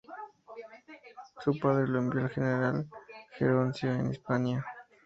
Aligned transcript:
Su 1.41 1.59
padre 1.59 1.87
lo 1.87 1.99
envió 1.99 2.21
al 2.23 2.31
general 2.31 2.89
Geroncio, 3.37 3.91
en 3.91 4.09
Hispania. 4.09 4.65